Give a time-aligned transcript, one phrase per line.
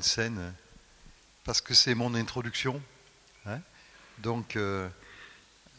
[0.00, 0.54] scène
[1.44, 2.80] parce que c'est mon introduction.
[3.46, 3.58] Hein.
[4.18, 4.88] Donc, euh,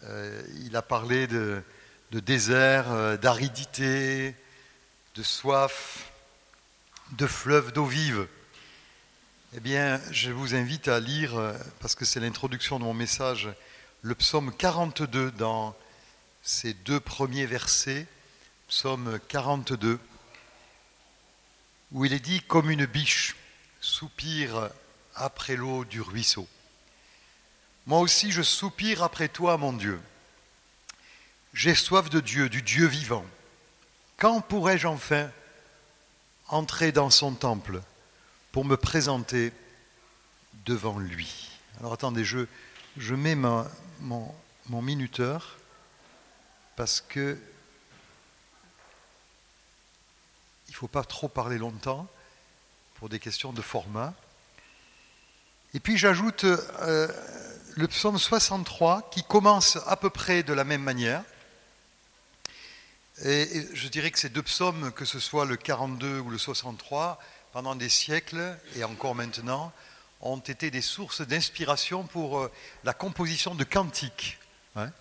[0.04, 1.63] euh, il a parlé de,
[2.12, 4.36] désert, euh, d'aridité,
[5.15, 6.12] de soif,
[7.12, 8.28] de fleuves d'eau vive.
[9.55, 11.34] Eh bien, je vous invite à lire,
[11.80, 13.50] parce que c'est l'introduction de mon message,
[14.02, 15.75] le psaume 42 dans
[16.41, 18.07] ces deux premiers versets,
[18.68, 20.00] psaume 42,
[21.91, 23.36] où il est dit comme une biche
[23.84, 24.70] soupire
[25.13, 26.48] après l'eau du ruisseau.
[27.85, 30.02] Moi aussi je soupire après toi, mon Dieu.
[31.53, 33.25] J'ai soif de Dieu, du Dieu vivant.
[34.17, 35.30] Quand pourrai-je enfin
[36.48, 37.81] entrer dans son temple
[38.53, 39.52] pour me présenter
[40.66, 41.50] devant lui?
[41.80, 42.47] Alors attendez, je,
[42.95, 43.67] je mets mon,
[44.00, 45.58] mon minuteur
[46.77, 47.38] parce que
[50.67, 52.08] il ne faut pas trop parler longtemps
[53.03, 54.13] pour des questions de format.
[55.73, 57.09] Et puis j'ajoute euh,
[57.75, 61.22] le psaume 63 qui commence à peu près de la même manière.
[63.25, 67.19] Et, je dirais que ces deux psaumes, que ce soit le 42 ou le 63,
[67.52, 69.73] pendant des siècles et encore maintenant,
[70.22, 72.52] ont été des sources d'inspiration pour euh,
[72.85, 74.39] la composition de cantiques.
[74.78, 74.91] Hein.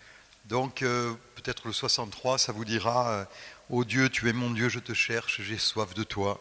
[0.46, 3.28] Donc euh, peut-être le 63, ça vous dira
[3.70, 6.40] Ô Dieu, tu es mon Dieu, je te cherche, j'ai soif de toi.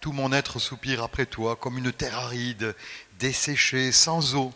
[0.00, 2.74] Tout mon être soupire après toi, comme une terre aride,
[3.18, 4.52] desséchée, sans eau.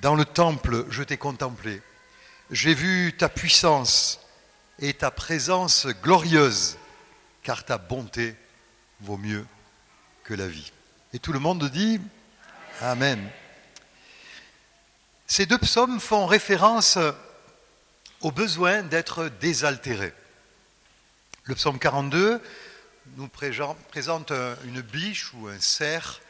[0.00, 1.82] Dans le temple, je t'ai contemplé.
[2.50, 4.20] J'ai vu ta puissance
[4.78, 6.78] et ta présence glorieuse,
[7.42, 8.34] car ta bonté
[9.00, 9.46] vaut mieux
[10.24, 10.72] que la vie.
[11.12, 12.00] Et tout le monde dit
[12.80, 13.28] Amen.
[15.26, 16.98] Ces deux psaumes font référence
[18.20, 20.12] au besoin d'être désaltéré.
[21.44, 22.40] Le psaume 42
[23.16, 24.32] nous présente
[24.64, 26.20] une biche ou un cerf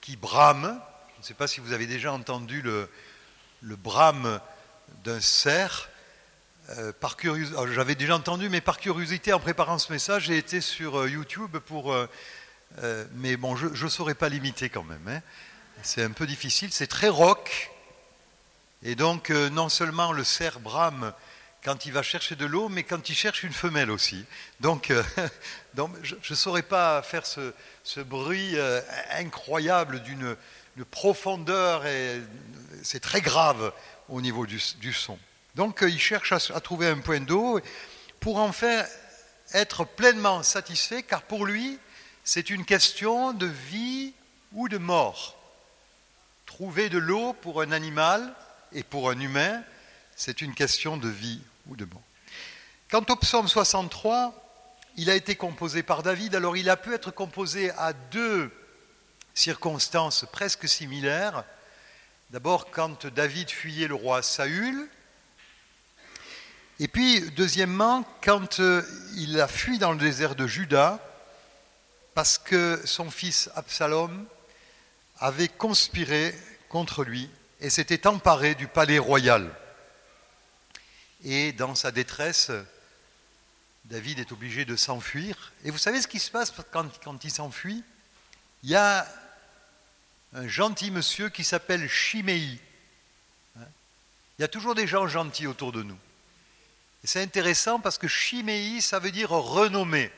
[0.00, 0.80] qui brame.
[1.14, 2.88] Je ne sais pas si vous avez déjà entendu le,
[3.60, 4.40] le brame
[5.04, 5.88] d'un cerf.
[6.70, 6.92] Euh,
[7.72, 11.58] j'avais déjà entendu, mais par curiosité, en préparant ce message, j'ai été sur euh, YouTube
[11.58, 11.92] pour.
[11.92, 12.06] Euh,
[13.14, 15.06] mais bon, je ne saurais pas l'imiter quand même.
[15.08, 15.20] Hein.
[15.82, 16.72] C'est un peu difficile.
[16.72, 17.70] C'est très rock.
[18.82, 21.12] Et donc, non seulement le cerf brame
[21.64, 24.24] quand il va chercher de l'eau, mais quand il cherche une femelle aussi.
[24.60, 25.02] Donc, euh,
[26.02, 28.80] je ne saurais pas faire ce, bruit euh,
[29.12, 30.36] incroyable d'une
[30.90, 32.20] profondeur, et
[32.82, 33.72] c'est très grave
[34.08, 34.58] au niveau du,
[34.92, 35.18] son.
[35.54, 37.60] Donc, euh, il cherche à, trouver un point d'eau
[38.18, 38.84] pour enfin
[39.54, 41.78] être pleinement satisfait, car pour lui,
[42.24, 44.14] c'est une question de vie
[44.52, 45.38] ou de mort.
[46.46, 48.34] Trouver de l'eau pour un animal
[48.72, 49.62] et pour un humain,
[50.16, 51.40] c'est une question de vie
[52.90, 54.34] Quant au psaume 63,
[54.96, 58.50] il a été composé par David, alors il a pu être composé à deux
[59.34, 61.44] circonstances presque similaires.
[62.30, 64.88] D'abord quand David fuyait le roi Saül,
[66.80, 68.82] et puis deuxièmement quand euh,
[69.16, 70.98] il a fui dans le désert de Juda,
[72.14, 74.26] parce que son fils Absalom
[75.18, 76.34] avait conspiré
[76.68, 77.30] contre lui
[77.60, 79.50] et s'était emparé du palais royal.
[81.24, 82.50] Et dans sa détresse,
[83.84, 85.52] David est obligé de s'enfuir.
[85.64, 87.84] Et vous savez ce qui se passe quand, quand il s'enfuit?
[88.62, 89.06] Il y a
[90.34, 92.60] un gentil monsieur qui s'appelle Chiméi.
[93.58, 93.66] Hein?
[94.38, 95.98] Il y a toujours des gens gentils autour de nous.
[97.04, 100.10] C'est intéressant parce que Chiméi, ça veut dire renommé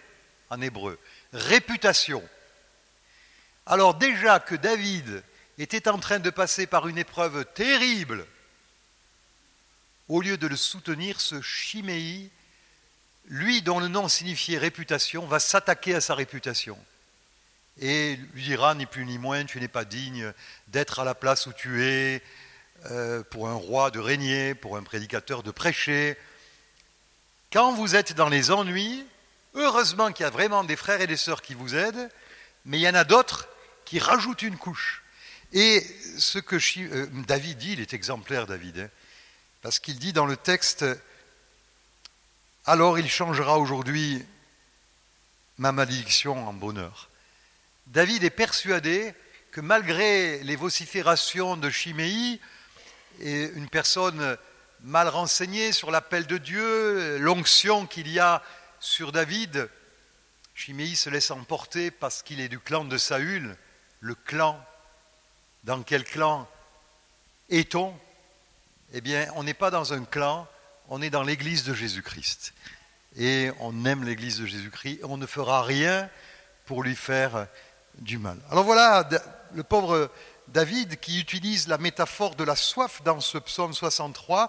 [0.51, 0.99] en hébreu,
[1.33, 2.23] réputation.
[3.67, 5.23] Alors déjà que David
[5.57, 8.27] était en train de passer par une épreuve terrible,
[10.09, 12.31] au lieu de le soutenir, ce Chiméi,
[13.27, 16.79] lui dont le nom signifiait réputation, va s'attaquer à sa réputation
[17.81, 20.33] et lui dira ni plus ni moins, tu n'es pas digne
[20.69, 22.23] d'être à la place où tu es,
[22.91, 26.17] euh, pour un roi de régner, pour un prédicateur de prêcher.
[27.53, 29.05] Quand vous êtes dans les ennuis,
[29.55, 32.09] heureusement qu'il y a vraiment des frères et des sœurs qui vous aident,
[32.65, 33.49] mais il y en a d'autres
[33.85, 35.03] qui rajoutent une couche.
[35.53, 35.85] Et
[36.19, 38.79] ce que euh, David dit, il est exemplaire, David.
[38.79, 38.89] Hein,
[39.65, 40.85] parce qu'il dit dans le texte,
[42.67, 44.23] alors il changera aujourd'hui
[45.57, 47.09] ma malédiction en bonheur.
[47.87, 49.15] David est persuadé
[49.53, 52.43] que malgré les vociférations de Chiméi,
[53.21, 54.37] et une personne
[54.83, 58.43] mal renseignée sur l'appel de Dieu, l'onction qu'il y a
[58.81, 59.71] sur David,
[60.55, 63.57] Chiméi se laisse emporter parce qu'il est du clan de Saül,
[64.01, 64.63] le clan.
[65.63, 66.47] Dans quel clan
[67.49, 67.99] est-on?
[68.97, 70.47] Eh bien, on n'est pas dans un clan,
[70.89, 72.55] on est dans l'Église de Jésus-Christ.
[73.17, 75.01] Et on aime l'Église de Jésus-Christ.
[75.03, 76.09] On ne fera rien
[76.65, 77.49] pour lui faire
[77.99, 78.39] du mal.
[78.51, 79.09] Alors voilà
[79.53, 80.11] le pauvre
[80.47, 84.49] David qui utilise la métaphore de la soif dans ce psaume 63.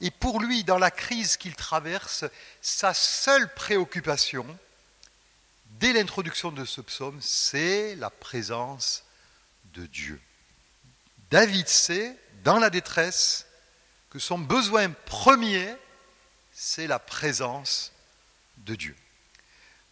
[0.00, 2.24] Et pour lui, dans la crise qu'il traverse,
[2.62, 4.46] sa seule préoccupation,
[5.80, 9.04] dès l'introduction de ce psaume, c'est la présence
[9.74, 10.18] de Dieu.
[11.30, 13.46] David sait, dans la détresse,
[14.12, 15.74] que son besoin premier,
[16.52, 17.92] c'est la présence
[18.58, 18.94] de Dieu.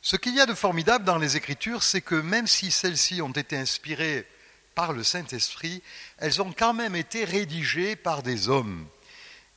[0.02, 3.32] Ce qu'il y a de formidable dans les Écritures, c'est que même si celles-ci ont
[3.32, 4.28] été inspirées
[4.75, 5.82] par le Saint-Esprit,
[6.19, 8.87] elles ont quand même été rédigées par des hommes.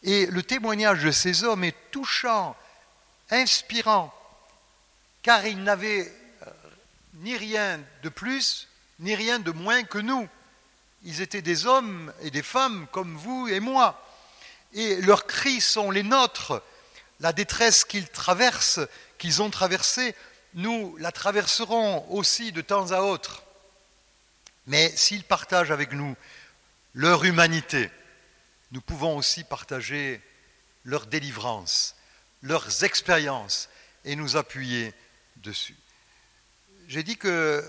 [0.01, 2.55] Et le témoignage de ces hommes est touchant,
[3.31, 4.13] inspirant,
[5.23, 6.09] car ils n'avaient
[6.47, 6.51] euh,
[7.15, 8.69] ni rien de plus,
[8.99, 10.29] ni rien de moins que nous.
[11.03, 13.99] Ils étaient des hommes et des femmes comme vous et moi.
[14.73, 16.61] Et leurs cris sont les nôtres.
[17.19, 18.81] La détresse qu'ils traversent,
[19.17, 20.15] qu'ils ont traversée,
[20.55, 23.43] nous la traverserons aussi de temps à autre.
[24.67, 26.15] Mais s'ils partagent avec nous
[26.93, 27.89] leur humanité,
[28.71, 30.21] nous pouvons aussi partager
[30.83, 31.95] leur délivrance,
[32.41, 33.69] leurs expériences
[34.05, 34.93] et nous appuyer
[35.37, 35.75] dessus.
[36.87, 37.63] J'ai dit que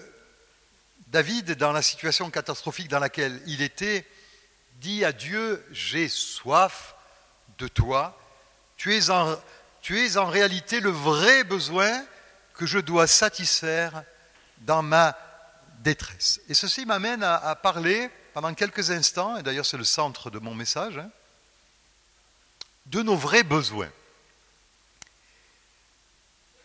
[1.08, 4.04] David, dans la situation catastrophique dans laquelle il était,
[4.74, 6.94] dit à Dieu, j'ai soif
[7.58, 8.18] de toi,
[8.76, 9.36] tu es en,
[9.80, 12.04] tu réalité le vrai besoin
[12.54, 14.02] que je dois satisfaire
[14.58, 15.16] dans ma
[15.80, 16.40] détresse.
[16.48, 20.54] Et ceci m'amène à, parler pendant quelques instants, et d'ailleurs c'est le centre de mon
[20.54, 21.10] message, hein,
[22.86, 23.90] de nos vrais besoins.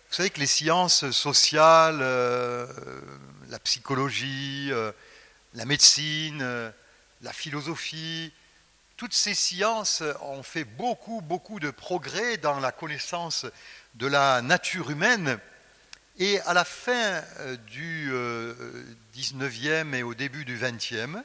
[0.10, 2.66] Vous savez que les sciences sociales, euh,
[3.50, 4.92] la psychologie, euh,
[5.54, 6.72] la médecine, euh,
[7.22, 8.32] la philosophie,
[8.98, 13.46] toutes ces sciences ont fait beaucoup, beaucoup de progrès dans la connaissance
[13.96, 15.40] de la nature humaine.
[16.18, 18.12] Et à la fin euh, du
[19.16, 21.24] 19e euh, et au début du 20e,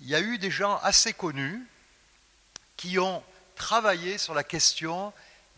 [0.00, 1.64] il y a eu des gens assez connus
[2.76, 3.22] qui ont
[3.54, 5.12] travaillé sur la question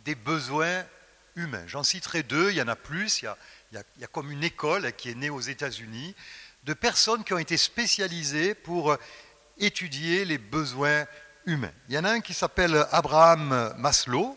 [0.05, 0.85] des besoins
[1.37, 1.65] humains.
[1.67, 3.37] J'en citerai deux, il y en a plus, il y a,
[3.73, 6.15] il y a comme une école qui est née aux États-Unis
[6.65, 8.97] de personnes qui ont été spécialisées pour
[9.61, 11.07] étudier les besoins
[11.47, 11.73] humains.
[11.89, 14.37] Il y en a un qui s'appelle Abraham Maslow,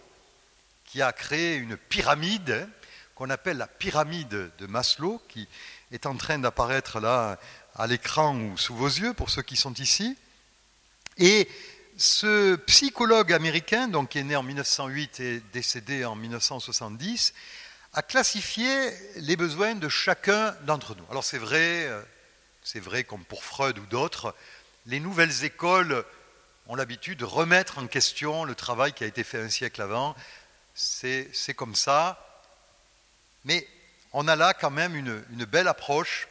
[0.85, 2.67] qui a créé une pyramide
[3.15, 5.47] qu'on appelle la pyramide de Maslow, qui
[5.91, 7.39] est en train d'apparaître là
[7.75, 10.17] à l'écran ou sous vos yeux pour ceux qui sont ici.
[11.17, 11.47] Et
[11.97, 17.33] ce psychologue américain, donc qui est né en 1908 et décédé en 1970,
[17.93, 21.05] a classifié les besoins de chacun d'entre nous.
[21.11, 22.01] Alors c'est vrai, euh,
[22.63, 24.35] c'est vrai comme pour Freud ou d'autres,
[24.85, 26.03] les nouvelles écoles
[26.67, 30.15] ont l'habitude de remettre en question le travail qui a été fait un siècle avant.
[30.73, 32.19] C'est comme ça.
[33.45, 33.67] Mais
[34.13, 36.27] on a là quand même une, belle approche.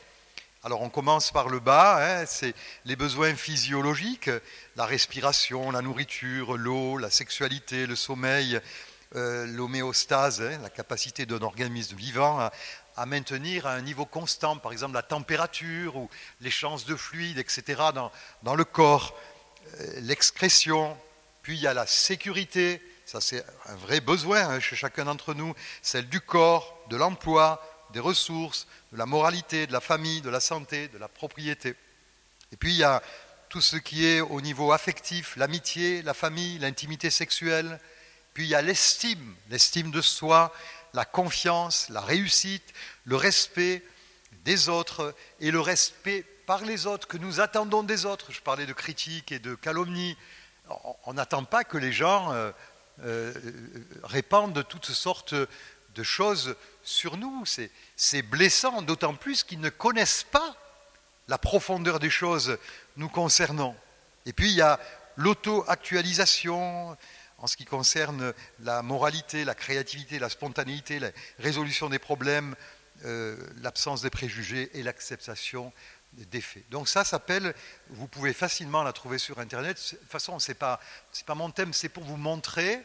[0.65, 2.55] Alors on commence par le bas, hein, c'est
[2.85, 4.31] les besoins physiologiques,
[4.77, 8.61] la respiration, la nourriture, l'eau, la sexualité, le sommeil,
[9.17, 12.53] euh, l'homéostase, hein, la capacité d'un organisme vivant à,
[12.97, 16.11] à, maintenir à un niveau constant, par exemple la température ou
[16.41, 18.11] les chances de fluide, etc., dans,
[18.43, 19.15] dans le corps.
[19.81, 20.97] Euh, l'excrétion,
[21.43, 25.35] puis il y a la sécurité, ça c'est un vrai besoin hein, chez chacun d'entre
[25.35, 27.63] nous, celle du corps, de l'emploi,
[27.93, 31.75] des ressources, de la moralité, de la famille, de la santé, de la propriété.
[32.53, 33.03] Et puis il y a
[33.49, 37.79] tout ce qui est au niveau affectif, l'amitié, la famille, l'intimité sexuelle.
[38.33, 40.55] Puis il y a l'estime, l'estime de soi,
[40.95, 42.73] la confiance, la réussite,
[43.05, 43.83] le respect
[44.45, 48.33] des autres et le respect par les autres, que nous attendons des autres.
[48.33, 50.17] Je parlais de critiques et de calomnies.
[51.05, 52.51] On n'attend pas que les gens euh,
[53.05, 53.33] euh,
[54.03, 57.45] répandent toutes sortes de choses sur nous.
[57.97, 60.57] C'est blessant, d'autant plus qu'ils ne connaissent pas
[61.29, 62.59] la profondeur des choses
[62.97, 63.77] nous concernant.
[64.27, 64.81] Et puis il y a
[65.17, 66.97] l'auto-actualisation
[67.43, 72.55] en ce qui concerne la moralité, la créativité, la spontanéité, la résolution des problèmes,
[73.05, 75.73] euh, l'absence des préjugés et l'acceptation
[76.13, 76.65] d'effets.
[76.71, 77.53] Donc ça s'appelle,
[77.91, 79.77] vous pouvez facilement la trouver sur Internet.
[79.77, 80.79] De toute façon, ce n'est pas,
[81.27, 82.81] pas mon thème, c'est pour vous montrer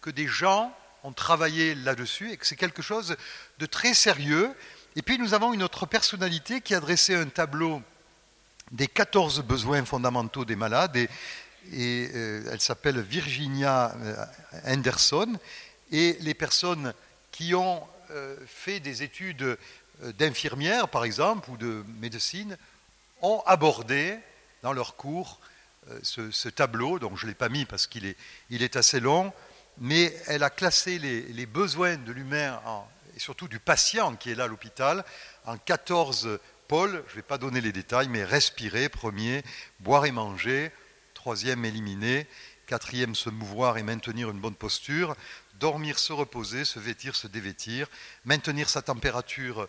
[0.00, 3.16] que des gens ont travaillé là-dessus et que c'est quelque chose
[3.58, 4.52] de très sérieux.
[4.96, 7.80] Et puis nous avons une autre personnalité qui a dressé un tableau
[8.72, 10.96] des 14 besoins fondamentaux des malades
[11.72, 14.24] euh, elle s'appelle Virginia euh,
[14.66, 15.38] Henderson.
[15.92, 16.94] Et les personnes
[17.32, 19.56] qui ont euh, fait des études
[20.18, 22.56] d'infirmière, par exemple, ou de médecine,
[23.22, 24.16] ont abordé
[24.62, 25.40] dans leur cours
[26.02, 29.32] ce, tableau, donc je ne l'ai pas mis parce qu'il est, assez long,
[29.78, 32.60] mais elle a classé les, besoins de l'humain,
[33.14, 35.04] et surtout du patient qui est là à l'hôpital,
[35.44, 39.42] en 14 Paul, je ne vais pas donner les détails, mais respirer, premier,
[39.80, 40.70] boire et manger,
[41.20, 42.26] troisième, éliminer,
[42.66, 45.14] quatrième, se mouvoir et maintenir une bonne posture,
[45.58, 47.88] dormir, se reposer, se vêtir, se dévêtir,
[48.24, 49.68] maintenir sa température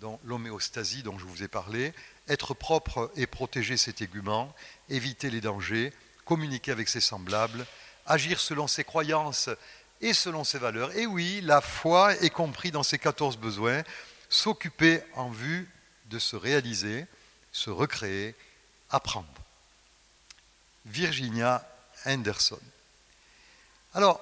[0.00, 1.92] dans l'homéostasie dont je vous ai parlé,
[2.28, 4.54] être propre et protéger ses téguments,
[4.88, 5.92] éviter les dangers,
[6.24, 7.66] communiquer avec ses semblables,
[8.06, 9.50] agir selon ses croyances
[10.00, 10.96] et selon ses valeurs.
[10.96, 13.82] Et oui, la foi est compris dans ces 14 besoins,
[14.28, 15.68] s'occuper en vue
[16.10, 17.06] de se réaliser,
[17.50, 18.36] se recréer,
[18.88, 19.41] apprendre.
[20.86, 21.66] Virginia
[22.06, 22.58] Henderson.
[23.94, 24.20] Alors,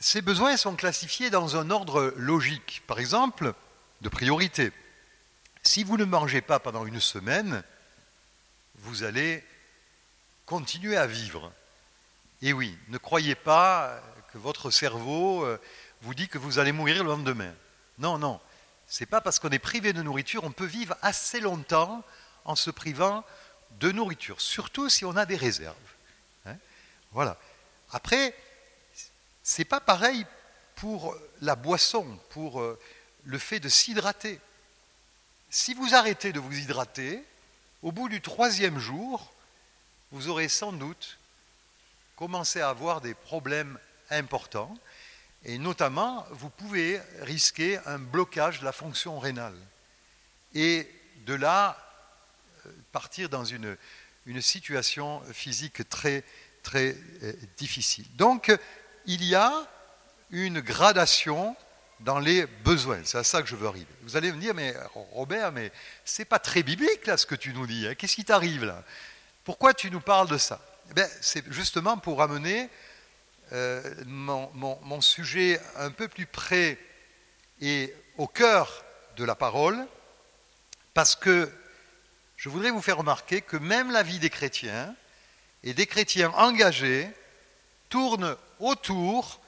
[0.00, 2.82] ces besoins sont classifiés dans un ordre logique.
[2.86, 3.54] Par exemple,
[4.00, 4.72] de priorité.
[5.62, 7.62] Si vous ne mangez pas pendant une semaine,
[8.76, 9.44] vous allez
[10.46, 11.52] continuer à vivre.
[12.42, 14.00] Et oui, ne croyez pas
[14.32, 15.60] que votre cerveau euh,
[16.02, 17.52] vous dit que vous allez mourir le lendemain.
[17.98, 18.40] Non, non.
[18.86, 22.02] C'est pas parce qu'on est privé de nourriture, on peut vivre assez longtemps
[22.44, 23.24] en se privant
[23.72, 25.76] de nourriture, surtout si on a des réserves.
[26.46, 26.56] Hein.
[27.12, 27.38] voilà.
[27.92, 28.34] Après,
[29.42, 30.26] c'est pas pareil
[30.74, 32.78] pour la boisson, pour euh,
[33.24, 34.40] le fait de s'hydrater.
[35.50, 37.22] Si vous arrêtez de vous hydrater,
[37.82, 39.32] au bout du troisième jour,
[40.10, 41.18] vous aurez sans doute
[42.16, 43.78] commencé à avoir des problèmes
[44.10, 44.76] importants,
[45.44, 49.56] et notamment, vous pouvez risquer un blocage de la fonction rénale.
[50.54, 50.90] Et
[51.26, 51.87] de là,
[52.92, 53.76] partir dans une,
[54.26, 56.24] une situation physique très,
[56.62, 58.06] très euh, difficile.
[58.16, 58.56] Donc,
[59.06, 59.52] il y a
[60.30, 61.56] une gradation
[62.00, 63.00] dans les besoins.
[63.04, 63.86] C'est à ça que je veux arriver.
[64.02, 64.74] Vous allez me dire, mais
[65.12, 65.72] Robert, mais
[66.04, 67.86] c'est pas très biblique là ce que tu nous dis.
[67.86, 67.94] Hein.
[67.94, 68.84] Qu'est-ce qui t'arrive là?
[69.44, 70.60] Pourquoi tu nous parles de ça?
[70.96, 72.68] Eh C'est justement pour amener
[73.52, 76.78] euh, mon, mon, sujet un peu plus près
[77.60, 78.84] et au cœur
[79.16, 79.86] de la parole,
[80.92, 81.50] parce que
[82.38, 84.94] je voudrais vous faire remarquer que même la vie des chrétiens
[85.64, 87.10] et des chrétiens engagés
[87.88, 89.40] tourne autour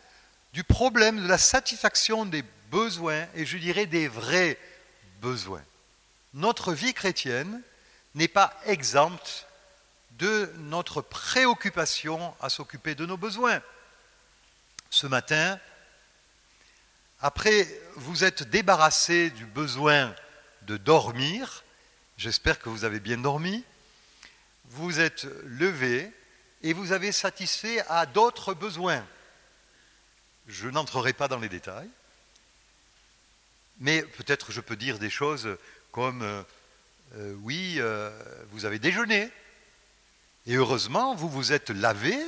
[0.53, 4.59] du problème de la satisfaction des besoins, et je dirais des vrais
[5.21, 5.63] besoins.
[6.35, 7.63] Notre vie chrétienne
[8.17, 9.47] n'est pas exempte
[10.19, 13.63] de notre préoccupation à s'occuper de nos besoins.
[14.91, 15.61] Ce matin,
[17.21, 20.13] après vous êtes débarrassé du besoin
[20.63, 21.63] de dormir,
[22.21, 23.65] j'espère que vous avez bien dormi,
[24.67, 26.13] vous êtes levé
[26.63, 29.07] et vous avez satisfait à d'autres besoins.
[30.47, 31.89] Je n'entrerai pas dans les détails,
[33.79, 35.57] mais peut-être je peux dire des choses
[35.93, 36.43] comme euh,
[37.17, 38.11] euh, oui, euh,
[38.51, 39.31] vous avez déjeuné,
[40.47, 42.19] et heureusement, vous vous êtes lavé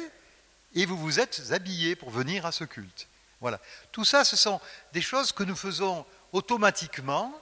[0.75, 3.09] et vous vous êtes habillé pour venir à ce culte.
[3.43, 3.61] Voilà.
[3.91, 4.59] Tout ça, ce sont
[4.95, 7.42] des choses que nous faisons automatiquement.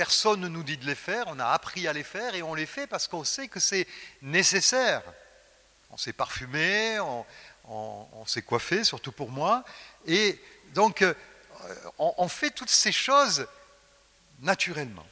[0.00, 2.54] Personne ne nous dit de les faire, on a appris à les faire et on
[2.54, 3.86] les fait parce qu'on sait que c'est
[4.22, 5.02] nécessaire.
[5.90, 9.62] On s'est parfumé, on, s'est coiffé, surtout pour moi.
[10.06, 10.40] Et
[10.72, 11.12] donc, euh,
[11.98, 13.46] on, fait toutes ces choses
[14.40, 15.06] naturellement.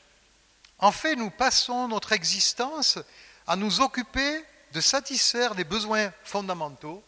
[0.78, 2.98] En fait, nous passons notre existence
[3.46, 4.42] à nous occuper
[4.72, 7.04] de satisfaire des besoins fondamentaux,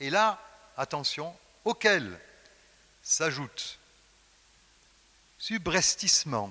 [0.00, 0.40] et là,
[0.78, 2.18] attention, auxquels
[3.02, 3.78] s'ajoutent
[5.36, 6.50] subrestissement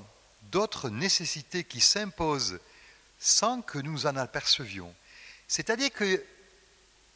[0.53, 2.59] d'autres nécessités qui s'imposent
[3.19, 4.93] sans que nous en apercevions.
[5.47, 6.23] C'est-à-dire que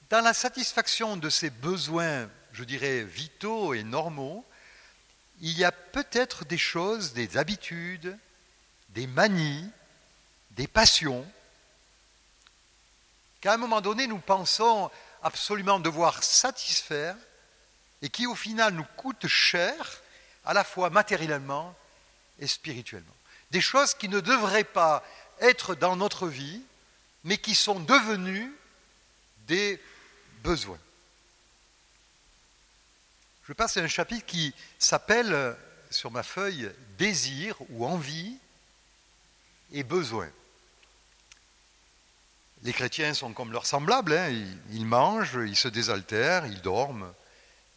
[0.10, 4.44] dans la satisfaction de ces besoins, je dirais, vitaux et normaux,
[5.40, 8.18] il y a peut-être des choses, des habitudes,
[8.90, 9.70] des manies,
[10.52, 11.26] des passions,
[13.40, 14.90] qu'à un moment donné, nous pensons
[15.22, 17.16] absolument devoir satisfaire
[18.02, 20.02] et qui, au final, nous coûtent cher,
[20.44, 21.76] à la fois matériellement
[22.40, 23.17] et spirituellement.
[23.52, 25.04] Des choses qui ne devraient pas
[25.40, 26.62] être dans notre vie,
[27.24, 28.54] mais qui sont devenues
[29.48, 29.82] des
[30.44, 30.78] besoin.
[33.48, 35.56] Je passe à un chapitre qui s'appelle
[35.90, 38.38] sur ma feuille désir ou envie
[39.72, 40.30] et besoin.
[42.64, 44.30] Les chrétiens sont comme leurs semblables, hein.
[44.72, 47.14] ils, mangent, ils se désaltèrent, ils dorment,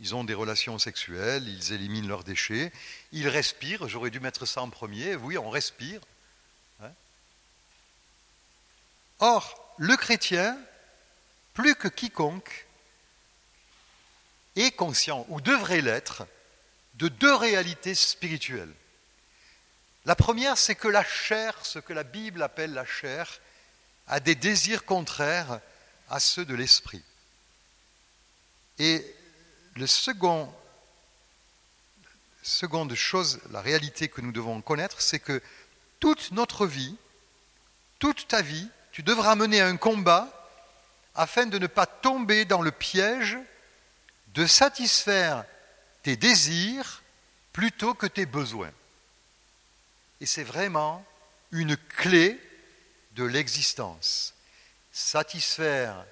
[0.00, 2.72] ils ont des relations sexuelles, ils éliminent leurs déchets,
[3.12, 6.00] ils respirent, j'aurais dû mettre ça en premier, oui, on respire.
[6.82, 6.90] Hein.
[9.18, 10.58] Or, le chrétien
[11.54, 12.66] plus que quiconque,
[14.56, 16.26] est conscient, ou devrait l'être,
[16.94, 18.72] de deux réalités spirituelles.
[20.06, 23.40] La première, c'est que la chair, ce que la Bible appelle la chair,
[24.06, 25.60] a des désirs contraires
[26.08, 27.02] à ceux de l'esprit.
[28.78, 29.04] Et
[29.76, 30.52] le second,
[32.42, 35.42] seconde chose, la réalité que nous devons connaître, c'est que
[36.00, 36.96] toute notre vie,
[37.98, 40.28] toute ta vie, tu devras mener un combat
[41.14, 43.38] afin de ne pas tomber dans le piège
[44.34, 45.44] de satisfaire
[46.02, 47.02] tes désirs
[47.52, 48.72] plutôt que tes besoins.
[50.20, 51.04] Et c'est vraiment
[51.52, 52.38] une clé
[53.12, 54.34] de l'existence.
[54.92, 56.04] Satisfaire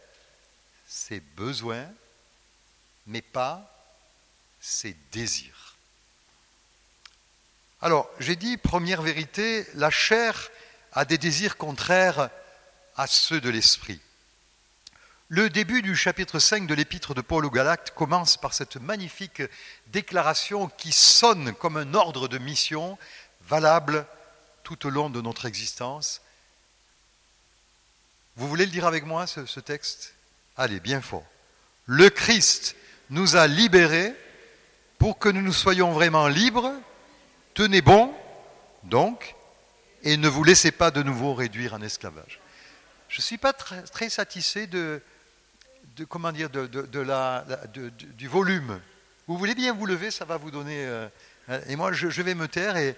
[0.86, 1.86] ses besoins,
[3.08, 3.74] mais pas
[4.60, 5.76] ses désirs.
[7.80, 10.50] Alors, j'ai dit, première vérité, la chair
[10.92, 12.30] a des désirs contraires
[12.96, 14.00] à ceux de l'esprit.
[15.28, 19.42] Le début du chapitre 5 de l'épître de Paul aux Galactes commence par cette magnifique
[19.88, 22.98] déclaration qui sonne comme un ordre de mission
[23.42, 24.06] valable
[24.64, 26.20] tout au long de notre existence.
[28.36, 30.14] Vous voulez le dire avec moi, ce, ce texte?
[30.56, 31.24] Allez, bien fort.
[31.86, 32.74] Le Christ
[33.10, 34.14] nous a libérés
[34.98, 36.72] pour que nous nous soyons vraiment libres.
[37.54, 38.12] Tenez bon,
[38.84, 39.34] donc,
[40.02, 42.40] et ne vous laissez pas de nouveau réduire en esclavage.
[43.08, 45.00] Je ne suis pas très, satisfait de,
[46.08, 46.68] comment dire, de,
[48.16, 48.80] du volume.
[49.26, 50.86] Vous voulez bien vous lever, ça va vous donner.
[50.86, 51.08] Euh,
[51.68, 52.96] et moi, je, vais me taire et,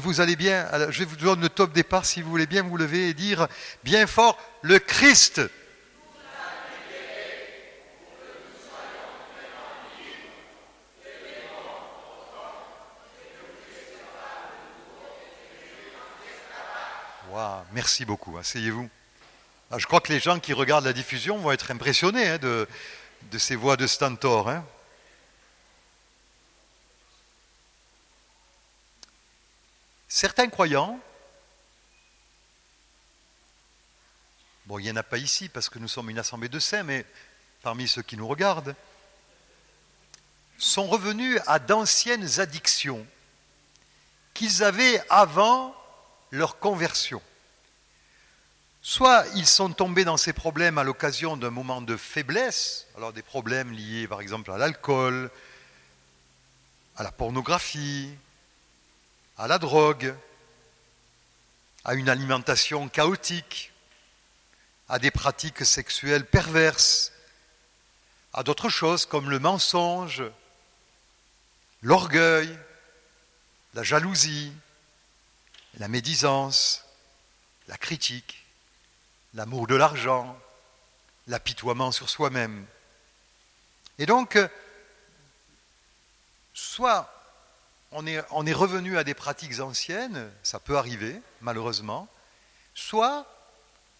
[0.00, 0.66] vous allez bien.
[0.70, 3.48] Alors, je vous donne le top départ si vous voulez bien vous lever et dire
[3.84, 5.40] bien fort le Christ.
[17.78, 18.36] Merci beaucoup.
[18.36, 18.90] Asseyez-vous.
[19.70, 22.66] Ah, je crois que les gens qui regardent la diffusion vont être impressionnés hein, de,
[23.30, 24.48] de, ces voix de Stentor.
[24.48, 24.66] Hein.
[30.08, 30.98] Certains croyants,
[34.66, 36.82] bon, il n'y en a pas ici parce que nous sommes une assemblée de saints,
[36.82, 37.06] mais
[37.62, 38.74] parmi ceux qui nous regardent,
[40.58, 43.06] sont revenus à d'anciennes addictions
[44.34, 45.76] qu'ils avaient avant
[46.32, 47.22] leur conversion.
[48.90, 53.20] Soit ils sont tombés dans ces problèmes à l'occasion d'un moment de faiblesse, alors des
[53.20, 55.30] problèmes liés par exemple à l'alcool,
[56.96, 58.10] à la pornographie,
[59.36, 60.14] à la drogue,
[61.84, 63.74] à une alimentation chaotique,
[64.88, 67.12] à des pratiques sexuelles perverses,
[68.32, 70.22] à d'autres choses comme le mensonge,
[71.82, 72.58] l'orgueil,
[73.74, 74.50] la jalousie,
[75.74, 76.86] la médisance,
[77.66, 78.47] la critique
[79.34, 80.38] l'amour de l'argent,
[81.26, 82.66] l'apitoiement sur soi-même.
[83.98, 84.48] Et donc, euh,
[86.54, 87.12] soit
[87.92, 92.08] on est, revenu à des pratiques anciennes, ça peut arriver, malheureusement,
[92.74, 93.26] soit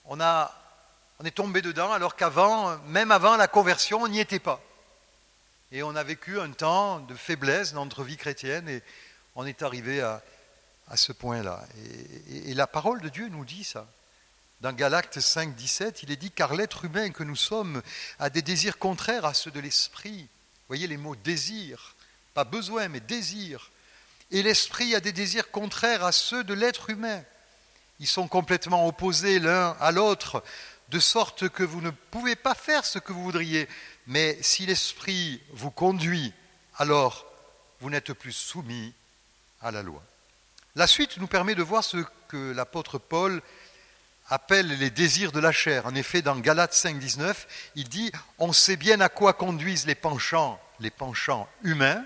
[0.04, 4.60] on, est tombé dedans alors qu'avant, même avant la conversion, on n'y était pas.
[5.72, 8.82] Et on a vécu un temps de faiblesse dans notre vie chrétienne et
[9.34, 10.22] on est arrivé à,
[10.94, 11.64] ce point-là.
[12.30, 13.86] Et la parole de Dieu nous dit ça.
[14.61, 17.81] Dans Galacte 5, 17, il est dit Car l'être humain que nous sommes
[18.18, 20.27] a des désirs contraires à ceux de l'esprit.
[20.66, 21.94] Voyez les mots désir,
[22.35, 23.71] pas besoin, mais désir.
[24.33, 27.23] Et l'esprit a des désirs contraires à ceux de l'être humain.
[28.01, 30.42] Ils sont complètement opposés l'un à l'autre,
[30.88, 33.68] de sorte que vous ne pouvez pas faire ce que vous voudriez.
[34.09, 36.35] Mais si l'esprit vous conduit,
[36.77, 37.27] alors
[37.81, 38.92] vous n'êtes plus soumis
[39.62, 40.03] à la loi.
[40.75, 43.40] La suite nous permet de voir ce que l'apôtre Paul
[44.28, 45.86] appelle les désirs de la chair.
[45.86, 49.94] En effet, dans Galates 5, 19, il dit On sait bien à quoi conduisent les
[49.94, 52.04] penchants, les penchants humains,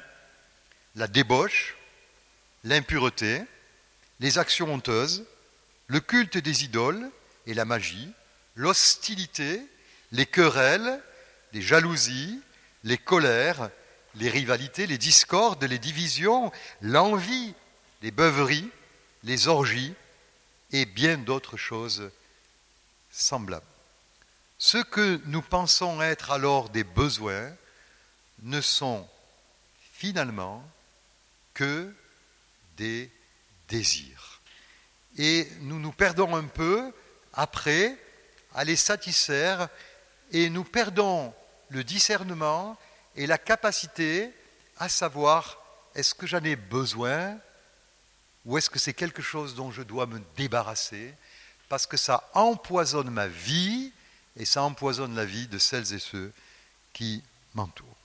[0.96, 1.76] la débauche,
[2.64, 3.42] l'impureté,
[4.20, 5.24] les actions honteuses,
[5.88, 7.10] le culte des idoles
[7.46, 8.12] et la magie,
[8.54, 9.60] l'hostilité,
[10.12, 11.00] les querelles,
[11.52, 12.40] les jalousies,
[12.84, 13.70] les colères,
[14.14, 17.54] les rivalités, les discordes, les divisions, l'envie,
[18.02, 18.70] les beuveries,
[19.24, 19.94] les orgies,
[20.72, 22.10] et bien d'autres choses
[23.10, 23.66] semblables.
[24.58, 27.52] Ce que nous pensons être alors des besoins
[28.42, 29.08] ne sont
[29.92, 30.64] finalement
[31.54, 31.92] que
[32.76, 33.10] des
[33.68, 34.40] désirs.
[35.18, 36.92] Et nous nous perdons un peu
[37.32, 37.98] après
[38.54, 39.68] à les satisfaire
[40.30, 41.34] et nous perdons
[41.68, 42.78] le discernement
[43.16, 44.32] et la capacité
[44.78, 45.58] à savoir
[45.94, 47.36] est-ce que j'en ai besoin
[48.44, 51.14] ou est-ce que c'est quelque chose dont je dois me débarrasser
[51.68, 53.92] parce que ça empoisonne ma vie
[54.36, 56.32] et ça empoisonne la vie de celles et ceux
[56.92, 57.22] qui
[57.54, 57.96] m'entourent.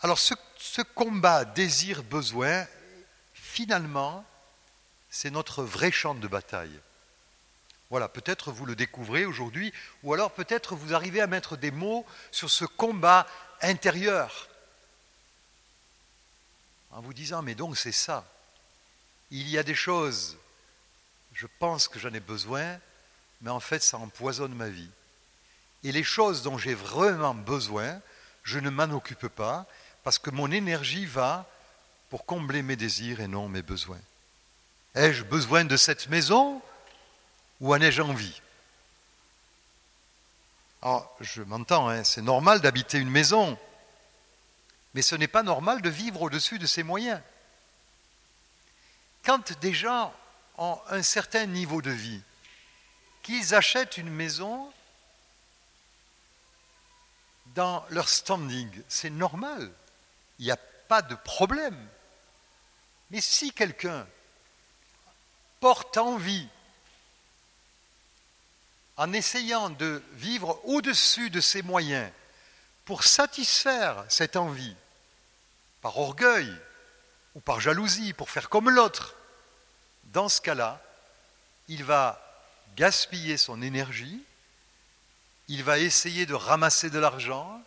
[0.00, 2.66] Alors ce, ce combat désir-besoin,
[3.34, 4.24] finalement,
[5.10, 6.80] c'est notre vrai champ de bataille.
[7.90, 9.72] Voilà, peut-être vous le découvrez aujourd'hui,
[10.02, 13.26] ou alors peut-être vous arrivez à mettre des mots sur ce combat
[13.60, 14.48] intérieur
[16.94, 18.24] en vous disant, mais donc c'est ça.
[19.30, 20.36] il y a des choses,
[21.32, 22.78] je pense que j'en ai besoin,
[23.40, 24.90] mais en fait ça empoisonne ma vie.
[25.82, 28.00] Et les choses dont j'ai vraiment besoin,
[28.44, 29.66] je ne m'en occupe pas
[30.04, 31.46] parce que mon énergie va
[32.10, 34.00] pour combler mes désirs et non mes besoins.
[34.94, 36.62] Ai-je besoin de cette maison
[37.60, 38.40] ou en ai-je envie?
[40.80, 43.58] Alors, je m'entends, hein, c'est normal d'habiter une maison,
[44.94, 47.20] mais ce n'est pas normal de vivre au-dessus de ses moyens.
[49.24, 50.14] Quand des gens
[50.58, 52.22] ont un certain niveau de vie,
[53.22, 54.72] qu'ils achètent une maison,
[57.54, 58.70] dans leur standing.
[58.88, 59.70] C'est normal.
[60.38, 61.88] Il n'y a pas de problème.
[63.10, 64.06] Mais si quelqu'un
[65.60, 66.48] porte envie,
[68.96, 72.10] en essayant de vivre au-dessus de ses moyens,
[72.84, 74.76] pour satisfaire cette envie,
[75.84, 76.50] par orgueil
[77.36, 79.14] ou par jalousie, pour faire comme l'autre,
[80.04, 80.82] dans ce cas-là,
[81.68, 82.20] il va
[82.74, 84.20] gaspiller son énergie
[85.48, 87.60] il va essayer de ramasser de l'argent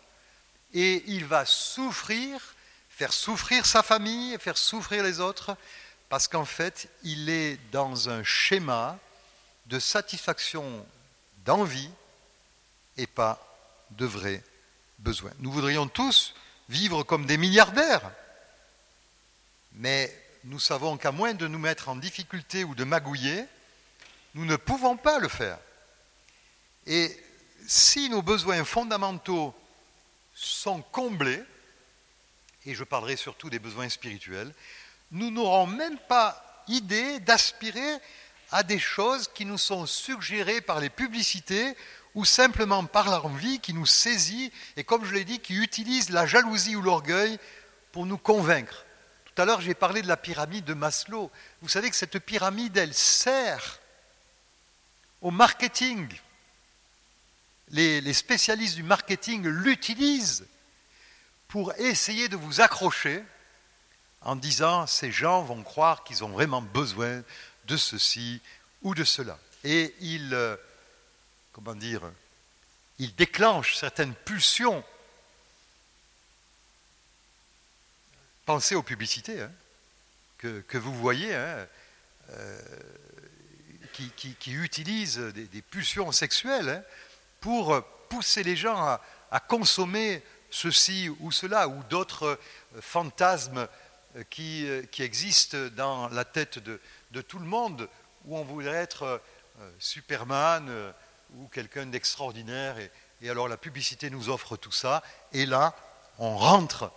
[0.74, 2.40] et il va souffrir,
[2.90, 5.56] faire souffrir sa famille, faire souffrir les autres,
[6.08, 8.98] parce qu'en fait, il est dans un schéma
[9.66, 10.84] de satisfaction
[11.44, 11.90] d'envie
[12.96, 13.38] et pas
[13.90, 14.42] de vrais
[14.98, 15.32] besoins.
[15.38, 16.34] Nous voudrions tous
[16.68, 18.10] vivre comme des milliardaires,
[19.74, 20.12] mais
[20.44, 23.44] nous savons qu'à moins de nous mettre en difficulté ou de magouiller,
[24.34, 25.58] nous ne pouvons pas le faire.
[26.86, 27.14] Et
[27.66, 29.54] si nos besoins fondamentaux
[30.34, 31.42] sont comblés,
[32.66, 34.52] et je parlerai surtout des besoins spirituels,
[35.10, 37.98] nous n'aurons même pas idée d'aspirer
[38.50, 41.74] à des choses qui nous sont suggérées par les publicités
[42.18, 46.26] ou simplement par l'envie qui nous saisit et comme je l'ai dit, qui utilise la
[46.26, 47.38] jalousie ou l'orgueil
[47.92, 48.84] pour nous convaincre.
[49.24, 51.30] Tout à l'heure, j'ai parlé de la pyramide de Maslow.
[51.62, 53.78] Vous savez que cette pyramide, elle sert
[55.22, 56.08] au marketing
[57.70, 60.44] les, spécialistes du marketing l'utilisent
[61.46, 63.22] pour essayer de vous accrocher
[64.22, 67.22] en disant ces gens vont croire qu'ils ont vraiment besoin
[67.66, 68.40] de ceci
[68.82, 69.38] ou de cela.
[69.62, 70.56] Et ils, euh,
[71.58, 72.02] comment dire,
[73.00, 74.84] ils déclenchent certaines pulsions.
[78.46, 79.50] Pensez aux publicités hein,
[80.38, 81.66] que, vous voyez, hein,
[82.30, 82.60] euh,
[83.92, 86.68] qui, utilisent des, pulsions sexuelles.
[86.68, 86.82] Hein
[87.40, 88.98] pour pousser les gens
[89.30, 93.66] à, consommer ceci ou cela, ou d'autres euh, fantasmes
[94.16, 94.68] euh, qui,
[95.00, 96.80] existent dans la tête de,
[97.22, 97.88] tout le monde,
[98.26, 99.20] où on voudrait être
[99.80, 100.94] Superman
[101.36, 102.76] ou quelqu'un d'extraordinaire.
[103.20, 105.02] Et, alors la publicité nous offre tout ça.
[105.32, 105.74] Et là,
[106.18, 106.92] on rentre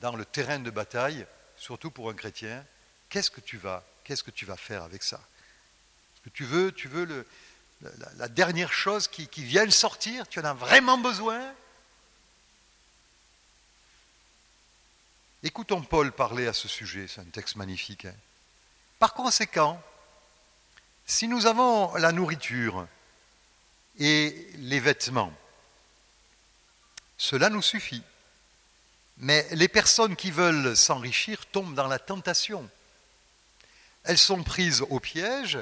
[0.00, 2.64] dans le terrain de bataille, surtout pour un chrétien.
[3.08, 5.20] Qu'est-ce que tu vas, qu'est-ce que tu vas faire avec ça?
[6.34, 7.24] Tu veux, tu veux
[8.16, 11.40] la, dernière chose qui, vient de sortir, tu en as vraiment besoin?
[15.42, 18.06] Écoutons Paul parler à ce sujet, c'est un texte magnifique.
[18.06, 18.14] Hein.
[18.98, 19.80] Par conséquent,
[21.04, 22.88] si nous avons la nourriture
[23.98, 25.32] et les vêtements,
[27.16, 28.02] cela nous suffit.
[29.18, 32.68] Mais les personnes qui veulent s'enrichir tombent dans la tentation.
[34.04, 35.58] Elles sont prises au piège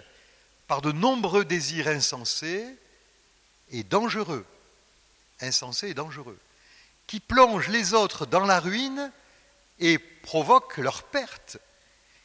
[0.66, 2.66] par de nombreux désirs insensés
[3.70, 4.44] et dangereux,
[5.40, 6.38] insensés et dangereux,
[7.07, 9.12] qui plongent les autres dans la ruine
[9.79, 11.59] et provoquent leur perte.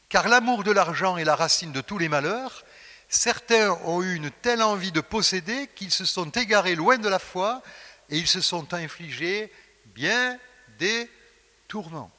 [0.09, 2.65] Car l'amour de l'argent est la racine de tous les malheurs.
[3.09, 7.17] Certains ont eu une telle envie de posséder qu'ils se sont égarés loin de la
[7.17, 7.63] foi
[8.09, 9.51] et ils se sont infligés
[9.95, 10.37] bien
[10.77, 11.09] des
[11.67, 12.11] tourments.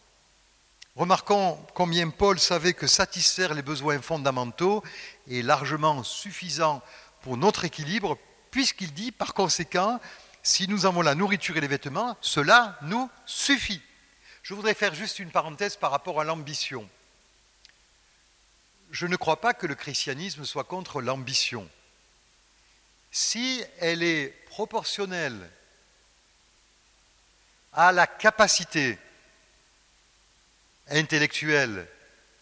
[0.97, 4.83] Remarquons combien Paul savait que satisfaire les besoins fondamentaux
[5.31, 6.83] est largement suffisant
[7.23, 8.19] pour notre équilibre,
[8.51, 10.01] puisqu'il dit par conséquent,
[10.43, 13.81] si nous avons la nourriture et les vêtements, cela nous suffit.
[14.43, 16.89] Je voudrais faire juste une parenthèse par rapport à l'ambition.
[18.91, 21.69] Je ne crois pas que le christianisme soit contre l'ambition.
[23.13, 25.51] Si elle est proportionnelle
[27.73, 28.99] à la capacité
[30.89, 31.87] intellectuelle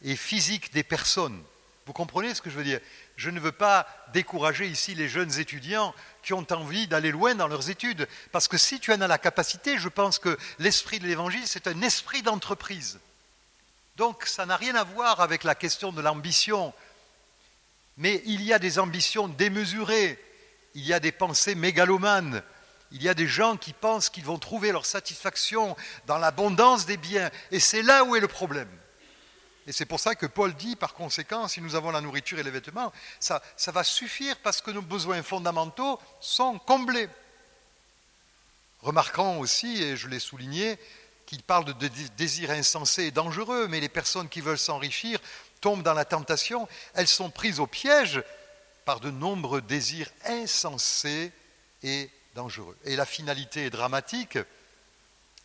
[0.03, 1.43] et physique des personnes.
[1.87, 2.81] Vous comprenez ce que je veux dire?
[3.17, 7.49] Je ne veux pas décourager ici les jeunes étudiants qui ont envie d'aller loin dans
[7.49, 11.07] leurs études, parce que si tu en as la capacité, je pense que l'esprit de
[11.07, 13.01] l'Évangile, c'est un esprit d'entreprise.
[13.99, 16.73] Donc ça n'a rien à voir avec la question de l'ambition,
[17.97, 20.23] mais il y a des ambitions démesurées,
[20.75, 22.45] il y a des pensées mégalomanes,
[22.93, 26.97] il y a des gens qui pensent qu'ils vont trouver leur satisfaction dans l'abondance des
[26.97, 28.71] biens, et c'est là où est le problème.
[29.67, 32.45] Et c'est pour ça que Paul dit, par conséquent, si nous avons la nourriture et
[32.45, 37.09] les vêtements, ça, va suffire parce que nos besoins fondamentaux sont comblés.
[38.81, 40.79] Remarquant aussi, et je l'ai souligné,
[41.29, 45.21] qu'il parle de désirs insensés et dangereux, mais les personnes qui veulent s'enrichir
[45.61, 48.23] tombent dans la tentation, elles sont prises au piège
[48.87, 51.31] par de nombreux désirs insensés
[51.83, 52.79] et dangereux.
[52.87, 54.39] Et la finalité est dramatique.